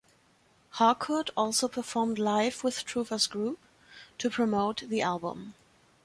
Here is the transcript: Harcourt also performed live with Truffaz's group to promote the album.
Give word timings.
Harcourt 0.79 1.29
also 1.37 1.67
performed 1.67 2.17
live 2.17 2.63
with 2.63 2.83
Truffaz's 2.87 3.27
group 3.27 3.59
to 4.17 4.31
promote 4.31 4.85
the 4.89 5.03
album. 5.03 5.53